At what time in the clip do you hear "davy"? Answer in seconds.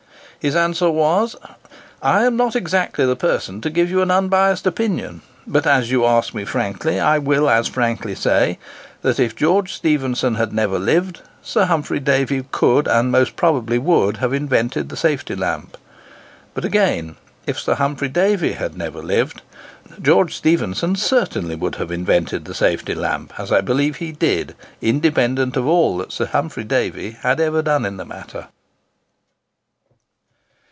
11.99-12.43, 18.09-18.53, 26.63-27.11